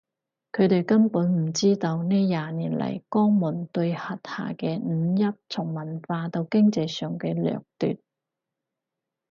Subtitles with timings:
[0.51, 4.17] 佢哋根本唔知道呢廿年嚟江門對轄下
[4.53, 7.99] 嘅五邑從文化到經濟上嘅掠奪